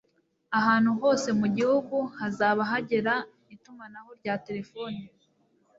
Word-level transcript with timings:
ahantu 0.59 0.89
hose 1.01 1.27
mu 1.39 1.47
gihugu 1.57 1.95
hazaba 2.17 2.61
hagera 2.71 3.13
itumanaho 3.53 4.09
rya 4.19 4.33
telefoni 4.45 5.01